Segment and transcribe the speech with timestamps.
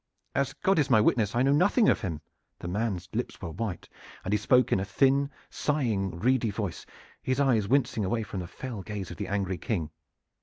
[0.33, 2.21] "As God is my witness I know nothing of him!"
[2.57, 3.87] The man's lips were white,
[4.25, 6.87] and he spoke in a thin, sighing, reedy voice,
[7.21, 9.91] his eyes wincing away from the fell gaze of the angry King.